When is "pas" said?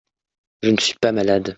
0.99-1.11